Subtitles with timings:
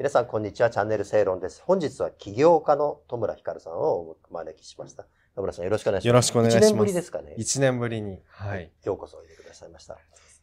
[0.00, 0.70] 皆さん、こんにちは。
[0.70, 1.62] チャンネル正論です。
[1.62, 5.06] 本日は起業家の戸村ひかるさんをお招きしました。
[5.34, 6.06] 戸村さん、よろしくお願いします。
[6.08, 6.66] よろしくお願いします。
[6.68, 7.34] 1年ぶりですかね。
[7.36, 8.18] 1年ぶりに。
[8.28, 8.72] はい。
[8.82, 9.98] ようこそおいでくださいました。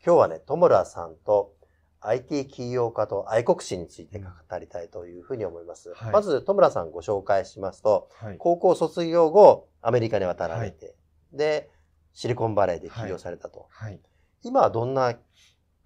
[0.06, 1.56] 今日はね、戸村さんと
[2.02, 5.92] IT 起業家と愛国心について語りたいというふうに思います。
[5.92, 8.38] はいまず、戸村さんご紹介しますと、はい。
[8.38, 10.94] 高校卒業後、アメリカに渡られて、
[11.34, 11.72] で、
[12.14, 13.66] シリコンバレーで起業されたと。
[13.72, 14.00] はい。
[14.44, 15.16] 今はどんな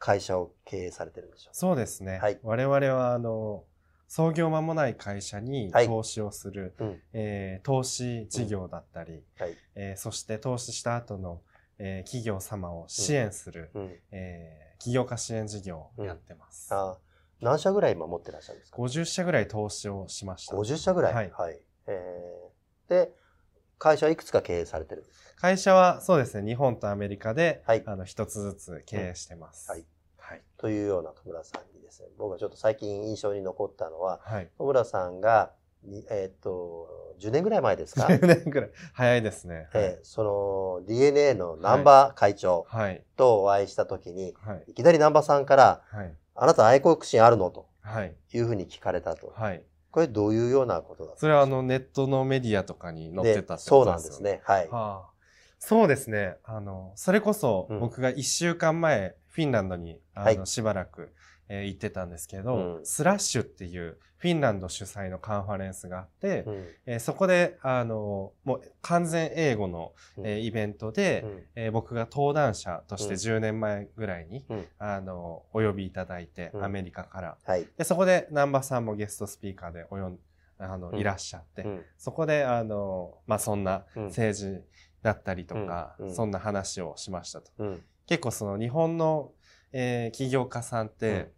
[0.02, 2.18] 会社を経営されてるんでしょうそうですね。
[2.18, 3.64] はい我々は、あの、
[4.08, 9.56] 創業間もない会社にはい投資をする、うんえー投資事業だったり、はい。
[9.76, 11.42] えーそして投資した後の、
[11.78, 13.96] えー企業様を支援する、うん。
[14.12, 16.74] えー起業家支援事業をやってます。
[16.74, 16.98] あ
[17.40, 20.56] 何社ぐらい今持ってらっしゃるんですか？50社ぐらい投資をしました。
[20.56, 21.14] 50社ぐらい。
[21.14, 23.12] はいえーで、
[23.78, 25.06] 会社はいくつか経営されてる？
[25.38, 29.70] 会社はそうですね、日本とアメリカで、はいあの、一つずつ経営してます。
[29.70, 29.86] はい。
[30.32, 30.42] はい。
[30.58, 34.50] というような戸村さんにですね、僕がちょっと最近印象に残ったのは、はい。
[34.58, 35.52] 戸村さんが、
[35.84, 36.88] にえーっと、
[37.20, 38.72] 10年ぐらい前ですか、 10年ぐらい。
[38.94, 39.68] 早いですね。
[39.74, 43.04] えーその DNA の南波会長はい。
[43.16, 44.64] とお会いしたときに、はい。
[44.68, 46.14] いきなり南波さんから、はい。
[46.36, 47.50] あなた愛国心あるの？
[47.52, 48.16] とはい。
[48.34, 49.28] いうふうに聞かれたと。
[49.36, 49.64] はい。
[49.92, 53.98] これどういうようなことだったんですかそれはあのネットのメディアとかに載ってたってそうことでよね。
[53.98, 54.42] なんですすね。
[54.46, 54.70] はい。
[54.70, 55.10] はあ、
[55.60, 56.38] そうですね。
[56.46, 60.40] あの、それこそうん僕が一週間前、フィンランドにあの、はい。
[60.46, 61.14] しばらく、
[61.50, 62.86] えー行ってたんですけど、うん。
[62.86, 66.66] スラッシュっていうフィンランド主催のカンファレンスがあって、うん。
[66.86, 70.28] えーそこで、あの、もう完全英語の、うん。
[70.28, 71.44] えーイベントで、うん。
[71.56, 73.38] えー僕が登壇者としてうん。
[73.38, 74.66] 10年前ぐらいに、うん。
[74.78, 76.64] あの、お呼びいただいて、うん。
[76.64, 77.38] アメリカから。
[77.44, 77.68] はい。
[77.78, 80.20] で、そこで南波さんもゲストスピーカーでおよん
[80.58, 81.00] あの、うん。
[81.00, 81.86] いらっしゃって、うん。
[81.98, 84.04] そこで、あの、まあ、そんなうん。
[84.06, 84.64] 政治
[85.02, 87.52] だったりとか、そんな話をしましたと。
[88.12, 89.32] うん結構その日本の、
[89.72, 91.32] えー起業家さんって、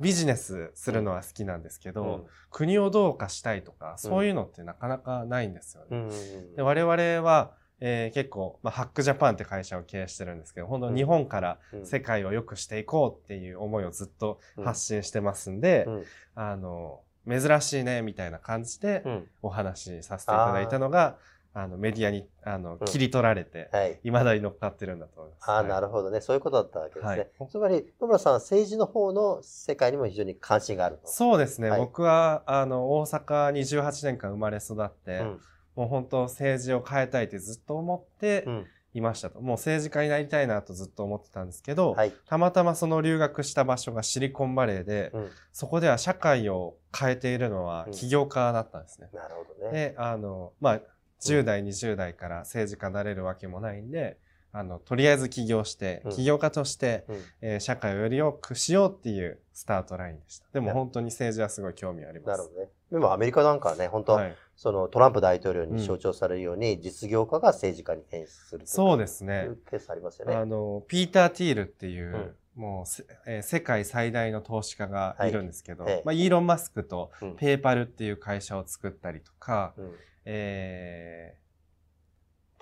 [0.00, 2.24] ビジネスするのは好きなんですけど、うん。
[2.50, 5.88] 国をどうかしたいとか、そういうのってなかなかないんですよね。
[5.90, 11.86] うんうんで我々は、えー結構、まあ、ハックジャパンって会社を経営してるんですけど、本当日本からうん。
[11.86, 16.04] 世界を良くしていこうっていう思いをずっと発信してますんで、うん。
[16.34, 19.28] あの、珍しいね、みたいな感じでうん。
[19.42, 21.18] お話しさせていただいたのが、
[21.54, 24.00] あの、メディアに、あの、うん切り取られて、はい。
[24.02, 25.50] 未だに乗っかってるんだと思います。
[25.50, 26.20] ああ、なるるほどね。
[26.20, 27.30] そういうことだったわけですね。
[27.38, 31.08] はいつまり、野村さんは政治の方の世界にも非常に関心があると。
[31.08, 31.70] そうですね。
[31.70, 35.40] はい僕は、あの、大阪に18年間生まれ育って、うん
[35.74, 39.40] もう本当政治を変えたいってずっと思ってうんいましたと。
[39.40, 42.12] もう政治家になりたいなとずっと思ってたんですけど、はい。
[42.26, 49.08] たまたまその留学した場所がシリコンバレーで、うんそこでは社会を変えているのはうん起業家だったんですね。
[49.14, 49.72] なるほどね。
[49.72, 50.80] で、あの、まあ、
[51.22, 54.18] 10代、20代から政治家になれるわけもないんで、
[54.54, 60.46] あの、とりあえず起業して、うん起業家として、うんえー社会をより良くしようっていうスタートラインでした。
[60.52, 62.38] でもな本当に政治はすごい興味あります。
[62.38, 62.68] なるほどね。
[62.90, 69.58] でもアメリカなんかはね、本当、はい、そのトランプ大統領に象徴されるように、実業家が政治家に転出するとそうですいねう。
[69.70, 70.34] ケースありますよね。
[70.34, 75.30] あの、ピーター・ティールっていう、うんもうせ、えー世界最大の投資家がい。
[75.30, 76.02] るんですけど、はいええ。
[76.04, 77.36] まあ、イーロン・マスクとうん。
[77.36, 79.92] ペーパルっていう会社を作ったりとか、うん。
[80.24, 81.42] えー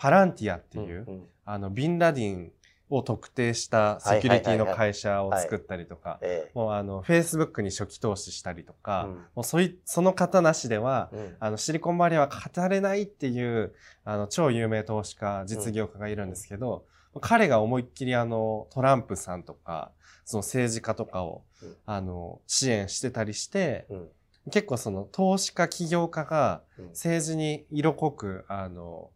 [0.00, 1.26] パランティアっていう、うんうん。
[1.44, 2.52] あの、ビンラディン
[2.88, 6.50] を特定したセキュリティの会社を作ったりとか、ええ。
[6.54, 9.14] もうあの、Facebook に初期投資したりとか、うん。
[9.16, 11.36] もうそい、その方なしでは、うん。
[11.38, 13.74] あの、シリコンバレーは語れないっていう、
[14.06, 16.86] あの、超有名投資家、実業家がいるんですけど、
[17.20, 19.90] 彼が思いっきりあの、トランプさんとか、
[20.24, 24.08] その政治家とかを、うんあの、支援してたりして、うん
[24.50, 29.10] 結構その、投資家、起業家がうん政治に色濃く、あの、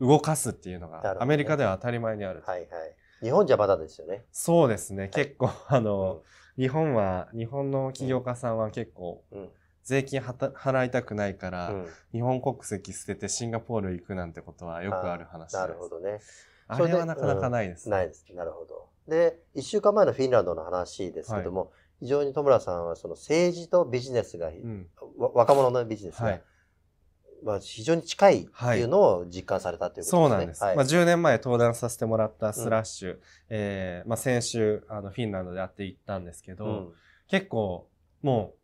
[0.00, 2.42] 動かすっていうのが、アメリカでは当たり前にある。
[2.46, 2.68] はいはい。
[3.20, 4.24] 日本じゃまだですよね。
[4.32, 5.08] そうですね。
[5.08, 6.22] 結構、あうんの、
[6.56, 9.48] 日本は、日本の起業家さんは結構、うん
[9.82, 15.56] 税金はた払いたくないから、うん日本国籍捨ててシンガポール行くなんてことはよくある話です。
[15.56, 16.20] なるほどね。
[16.70, 18.24] あれはなかなかないです、ないです。
[18.34, 18.88] なるほど。
[19.08, 24.86] で、一週間前のフィンランドの話ですけども、非常に戸村さんはその政治とビジネスが、うん。
[25.18, 26.42] わ若者のビジネスが、はい。
[27.42, 30.20] まあ、非常に近いっていうのを実感されたということですね。
[30.20, 30.62] そうなんです。
[30.62, 33.18] はいまあ、10年前登壇させてもらったスラッシュ、
[33.48, 36.92] えーまあ、先週、あの、フィンランドでやって行ったんですけど、うん
[37.30, 37.88] 結構、
[38.22, 38.60] もう、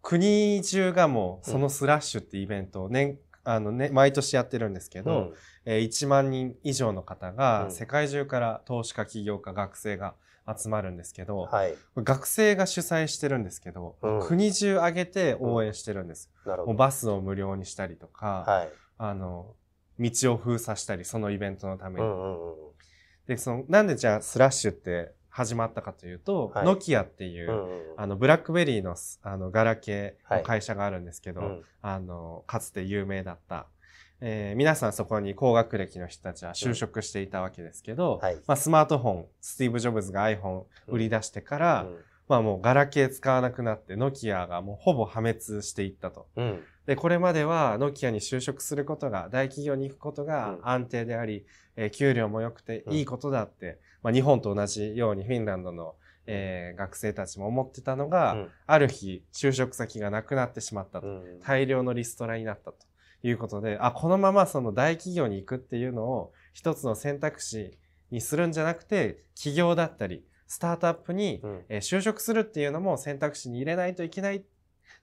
[0.00, 5.34] 国中がもう、そのスラッシュってイベントを年、あのね、毎年やってるんですけど、うん
[5.66, 10.14] えー1万人以上の方うが、ん世界中から投資家、起業家、学生が
[10.56, 11.74] 集まるんですけど、はい。
[11.96, 16.30] 学生が主催してるんですけど、うん国中挙げて応援してるんです。
[16.44, 18.68] もうバスを無料にしたりとか、はい。
[18.98, 19.54] あの、
[19.98, 22.06] 道を封鎖したり、そのイベントのために。
[22.06, 22.72] うんうんうん。
[23.26, 26.64] で、その、なんでじゃあスラッシュって始まったかというと、はい。
[26.64, 30.38] ノキアっていう、うんうんあの、ブラックベリーのす、あの、ガラケーはい。
[30.40, 31.62] の会社があるんですけど、うん。
[31.82, 33.66] あの、かつて有名だった。
[34.22, 38.36] えー皆さんそこに高学歴の人たちは就職していたわけですけど、はい。
[38.46, 41.96] まあ、スマートフォン、スティーブ・ジョブズが iPhone 売り出してから、うん。
[42.28, 46.28] まあもうガラケー使わなくなって、ノキアがもうほぼ破滅していったと。
[46.86, 50.68] うんで、これまではノキアに就職することが、大企業に行くことがうん。
[50.68, 51.44] 安定であり、
[51.76, 52.92] えー給料も良くてうん。
[52.94, 55.94] いいことだって、まあ日本と同じようにフィンランドの、
[56.26, 58.48] えー学生たちも思ってたのが、うん。
[58.66, 61.06] ある日就職先がなくなってしまったと。
[61.08, 61.40] うん。
[61.40, 62.78] 大量のリストラになったと
[63.22, 67.76] いうことで、あ、このままその大企業に行くっていうのを一つの選択肢
[68.10, 74.42] にするんじゃなくて、企業だったり、スタートアップに、就職するっていうのも選択肢に入れないといけないっ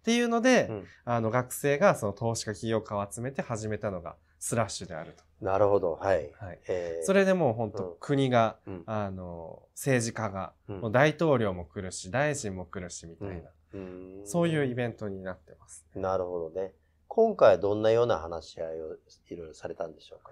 [0.03, 5.93] ていうので、うんあの学生がその投資家起業家を集めて始めたのがスラッシュであるなるほど。
[5.95, 6.29] はい。
[6.39, 6.45] と。
[6.45, 6.59] はい。
[6.67, 15.85] えーそれでもう本当、うん国が、うんあの、政治家が、うんもう大統領も来るし、大臣も来るしみたいな、うんそういうイベントになってます。
[15.95, 16.73] なるほどね。
[17.07, 18.95] 今回はどんなような話し合いを
[19.29, 20.31] いろいろされたんでしょうか？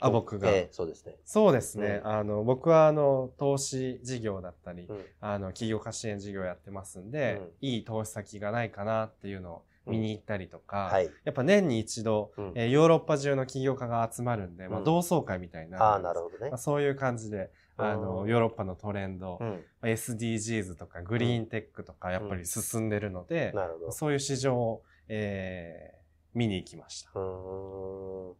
[0.00, 0.50] あ、僕が。
[0.50, 1.16] えーそうですね。
[1.24, 2.00] そうですね。
[2.04, 11.10] うあの、僕はあの、投資事業だったり、うんあの、企業家支援事業やってますんで、うんいい投資先がないかなっていうのを見に行ったりとか、はい。
[11.24, 16.58] やっぱ年に一度、うんえーヨーロッパ中の起業家が集まるんで、まあ、うん同窓会みたいになああ、なるほどねまあ、。
[16.58, 19.64] そういう感じで、あの、うんヨーロッパのトレンド、うん。
[19.80, 23.92] まあ SDGs とかグリーンテックとかやっぱり進んでるので、なるほど。
[23.92, 25.98] そういう市場を、えー
[26.34, 27.10] 見に行きました。
[27.14, 28.36] うーん。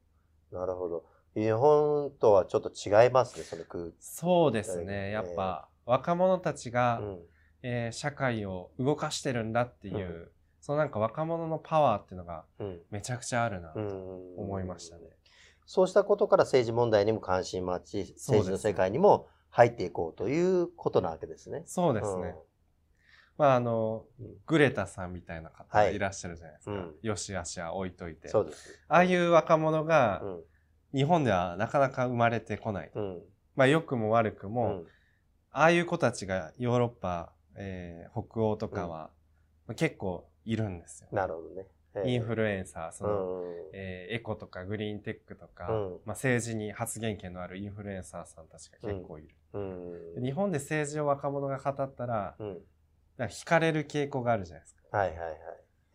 [0.52, 1.05] なるほど。
[1.38, 3.94] 日本とはちょっと違いますね、その空気。
[4.00, 5.11] そうですえーね。
[5.11, 7.19] やっぱ、若者たちが、うん。
[7.62, 10.29] えー社会を動かしてるんだっていう、うん
[10.61, 12.81] そのなんか若者のパワーっていうのがうん。
[12.90, 15.02] めちゃくちゃあるなとうん思いましたね。
[15.67, 21.62] そうしたことから政治問題にも関心持ち、政治の世界にも入っていこうということなわけですね。
[21.67, 22.34] そうですね。
[23.38, 26.73] まああの、うんグレタさんみたいな方がはいいらっしゃるじゃないですか。
[26.73, 28.29] うんよしあしは置いといて。
[28.29, 28.79] そうです。
[28.88, 30.41] ああいう若者がうん。
[30.94, 32.90] 日本ではなかなか生まれてこない。
[32.94, 33.23] うん。
[33.56, 34.87] まあ良くも悪くうも、ん。
[35.50, 39.11] ああいう子たちがヨーロッパ、えー北欧とかは、
[39.67, 41.08] まあ結構いるんですよ。
[41.12, 41.67] なるほどね。
[41.94, 43.55] えーインフルエンサー、その、うん。
[43.73, 49.34] えーエコとかグリーンテックとか、うんまあ、政治に発言権のあるインフルエンサーさんたちが結構いる。
[50.23, 52.58] 日本で政治を若者が語ったら、うん。
[53.17, 54.96] なんか惹かれる傾向があるじゃないですか。
[54.96, 55.37] はいはいはい。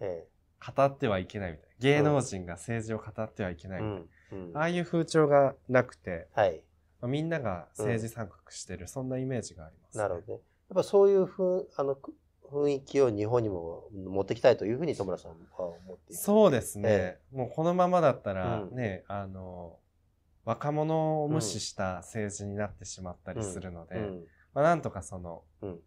[0.02, 0.28] え
[0.76, 1.76] 語ってはいけないみたいな。
[1.80, 4.06] 芸能人が政治を語ってはいけないみたいな。
[4.54, 6.62] ああいう風潮がなくて、はい。
[7.02, 10.34] まあ、みんなが政治参画してる、そんなイメージがあります、なるほどね。
[10.70, 12.14] やっぱそういうふう、あの、く
[12.50, 16.22] 雰囲気を日本にも持ってきたいというふうに戸村さんは思っている。
[16.22, 19.80] そうですね、えもうこのままだったらうんね、あの、
[20.46, 24.24] 若者を無視した政治になってしまったりするので、うん。
[24.54, 25.80] まあ、なんとかその、うん。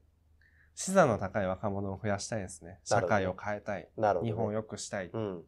[0.75, 2.81] 視座の高い若者を増やしたいですね。
[2.85, 3.89] 社会を変えたい。
[3.97, 4.19] ね。
[4.23, 5.11] 日本を良くしたい。
[5.13, 5.45] うん。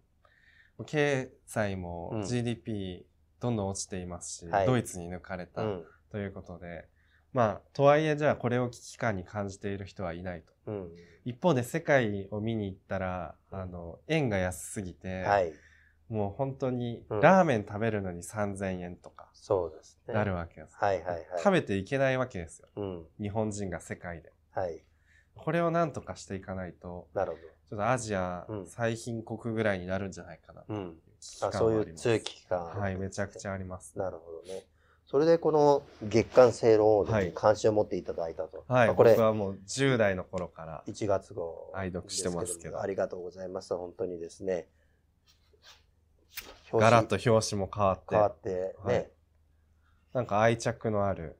[0.85, 3.07] 経済もうん GDP
[3.41, 5.85] どんどん落ちていますし、はいドイツに抜かれたうん。
[6.11, 6.87] ということで、
[7.33, 10.53] まあ、とはいえじゃあこれを危機感に感じている人はいないと。
[10.67, 10.91] うん。
[11.25, 15.53] 一方で世界を見に行ったら、あの、円が安すぎて、はい。
[16.09, 19.29] もう本当にうんラーメン食べるのに3000円とか。
[20.07, 20.77] なるわけです。
[20.77, 21.25] はいはいはい。
[21.39, 22.69] 食べていけないわけですよ。
[22.77, 23.07] うん。
[23.21, 24.33] 日本人が世界で。
[24.53, 24.83] はい。
[25.39, 30.65] これをなんとかしていかないと、なるほちょっとアジアうん最貧国ぐらいになるんじゃないかな。
[30.69, 30.75] ど。
[30.75, 30.97] うん。
[31.21, 32.65] 危機感あそういう強い危機感。
[32.65, 33.99] はい、めちゃくちゃあります。
[33.99, 34.65] なるほどね。
[35.07, 38.65] それでこの月刊正論をですねはい関心を持っていただいたと。
[38.69, 40.83] はい、まあこれ僕はもう10代の頃から。
[40.87, 43.75] 1月号愛読してますけどありがとうございます。
[43.75, 44.69] 本当にですね。
[46.73, 48.95] ガラッと表表紙も変わって、紙変わってね。
[48.95, 49.11] はい
[50.13, 51.37] なんか愛着のある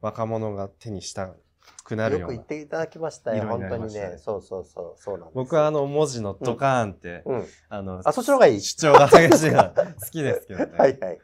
[0.00, 1.34] 若者が手にした
[1.84, 2.46] くなるようなよく言っ。
[2.46, 3.46] ていただきましたよ。
[3.46, 4.18] 本当にねね。
[4.18, 5.00] そうそうそう。
[5.00, 5.34] そうなんです。
[5.34, 7.46] 僕はあの文字のドカーンって、うん。
[7.68, 10.72] あの、あそっちの方がいい主張が激しいのは好きですけどね。
[10.78, 11.20] はいはいはい。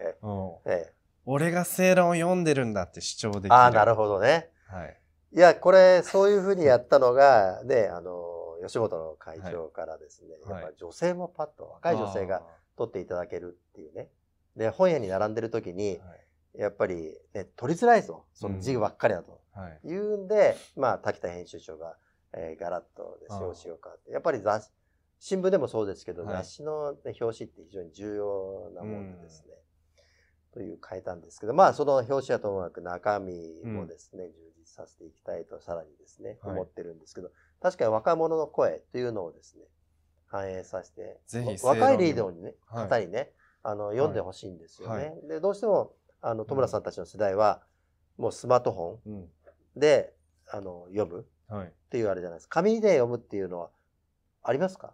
[0.67, 0.97] ええ
[1.29, 3.55] 俺が正論を読んでるんだって主張できる。
[3.55, 4.49] ああ、なるほどね。
[4.69, 4.97] はい。
[5.33, 8.23] いや、これ、そういうふうにやったのが、 ね、あの、
[8.63, 12.43] 吉本の会長からですね、はいやっぱ女性もパッと、若い女性が
[12.77, 14.09] 取っていただけるっていうね。
[14.57, 16.26] で、本屋に並んでる時にはい
[16.59, 18.25] やっぱり、ね、取りづらいぞ。
[18.33, 19.41] その字ばっかりだと。
[19.53, 19.81] はい。
[19.85, 21.97] 言うんで、まあ、滝田編集長が、
[22.33, 24.11] えーガラッと表紙を変わって。
[24.11, 24.71] やっぱり雑誌、
[25.19, 29.55] 新聞でもそうですけど、はい雑誌の、ね、表紙って非常に重要なもんでですね。
[30.53, 39.65] という変えたんですけど、まあ、その表紙はともかく中身もですね、充実させていきたいと、さらにですね、はい思ってるんですけど、確かに若者の声というのをですね、
[40.27, 43.33] 反映させて、ぜひわ若いリーダーにね、はい方にね、
[43.63, 44.95] あの、読んでほしいんですよね。
[44.95, 45.93] はいで、どうしても、
[46.29, 47.63] あの、戸村さんたちの世代は、
[48.19, 49.81] もうスマートフォン、うん。
[49.81, 50.13] で、
[50.51, 51.67] あの、読むはい。
[51.69, 52.55] っていうあれじゃないですか。
[52.55, 53.71] 紙で読むっていうのは、
[54.43, 54.93] ありますか？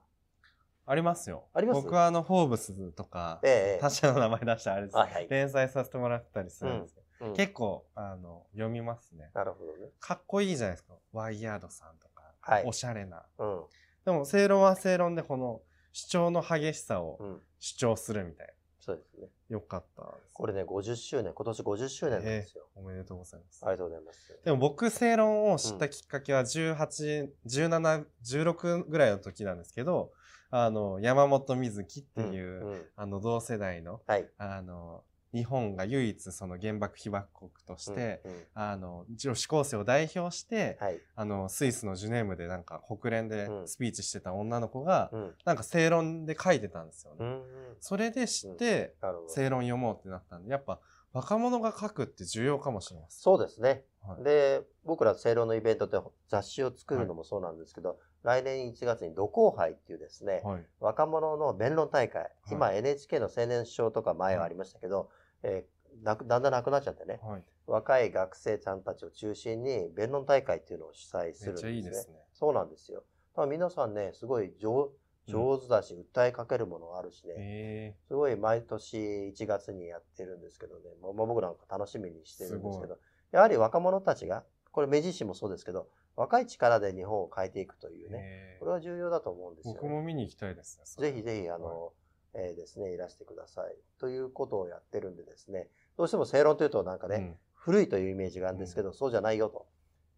[0.85, 1.45] ありますよ。
[1.55, 1.81] あります？
[1.83, 9.31] 僕はあの、フォーブスとか、ええ他社の名前出したらあれです、はいはい連載させてもらったりするんですけど、うん結構、あの、読みますね。
[9.33, 9.91] なるほどね。
[10.01, 10.93] かっこいいじゃないですか。
[11.12, 13.23] ワイヤードさんとか、はいおしゃれな。
[13.39, 13.62] うん。
[14.05, 15.62] でも、正論は正論でこの
[15.93, 17.41] 主張の激しさをうん。
[17.61, 19.29] 主張するみたいそうですね。
[19.49, 19.55] な。
[19.55, 20.35] よかったです。
[20.35, 22.65] これね、50周年、今年50周年なんですよ。
[22.75, 23.65] おめでとうございます。
[23.65, 24.41] ありがとうございます。
[24.45, 30.11] でも僕、正論を知ったきっかけは18、17、16ぐらいの時なんですけど、
[30.51, 34.29] あの、山本水木っていう、うんうんあの、同世代の、はい。
[34.37, 41.01] あの、日本が唯一その原爆被爆国として、うんうんあの、女子高生を代表して、はい。
[41.17, 45.35] あの、スイスのジュネームでなんか国連でうんスピーチしてた女の子が、うん。
[45.45, 47.19] なんか正論で書いてたんですよね。
[47.21, 47.43] うん。
[47.81, 48.95] それで知って。
[49.29, 50.81] 正論読もうってなったんで、やっぱ
[51.12, 53.21] 若者が書くって重要かもしれません。
[53.21, 53.85] そうですね。
[54.03, 55.97] はいで、僕ら正論のイベントって
[56.29, 60.67] 雑誌を作るのもそうなんですけど、来年1月に土光杯っていうですね、はい。
[60.81, 65.11] 若者の弁論大会、今 NHK の青年賞とか前はありましたけど、
[65.43, 65.73] えー
[66.03, 67.45] なくだんだんなくなっちゃってね、はい。
[67.67, 71.73] 若い学生さんたちを中心に弁論大会っていうのを主催するんですね。
[71.75, 72.15] いいですね。
[72.33, 73.05] そうなんですよ。
[73.35, 74.91] だから皆さんね、すごい上
[75.29, 82.99] 上手だし、訴えかけるものがあるしね、えすごい毎年1月にやってるんですけどね、もうもう僕なんか楽しみにしてるんですけすど、
[83.31, 88.59] やはり若者たちが、これ明治維新もそうですけど、若い力で日本を変えていくというーね、えー。
[88.59, 90.85] これは重要だと思うんですよ、僕も見に行きたいですね。
[91.11, 91.93] ぜひぜひ、あの、
[92.35, 93.75] えーですね、いらしてください。
[93.99, 99.69] ということをやってるんでですね、どうしても正論というとなんかね、うん古いというイメージがあるんですけど、そうじゃないよと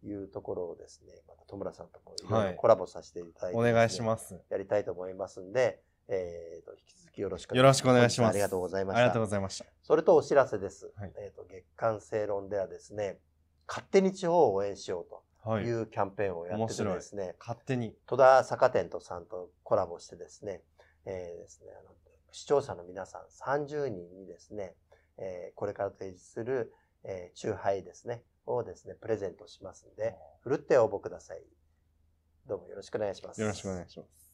[0.03, 4.35] いうところをですね、また戸村さんともいろいはいろコラボさせていただいて、お願いします。
[4.49, 8.29] やりたいと思いますんで、えーと、引き続きよろしくお願いします。
[8.31, 8.99] ありがとうございました。
[8.99, 9.65] ありがとうございました。
[9.83, 10.91] それとお知らせです。
[10.95, 13.19] はいえーと、月刊正論ではですね、
[13.67, 15.15] 勝手に地方を応援しよう
[15.47, 15.63] はい。
[15.63, 17.95] というキャンペーンをやっててですね、勝手に。
[18.07, 20.63] 戸田坂店とさんとコラボしてですね、
[21.05, 21.89] えーですね、あの、
[22.31, 23.21] 視聴者の皆さん
[23.63, 24.75] 30人にですね、
[25.17, 31.43] えーこれから提示する、えー、チューハイですね、をですね、プレゼントしますんで、ふるって応募ください。
[32.47, 33.41] どうもよろしくお願いします。
[33.41, 34.24] よろしくお願いします。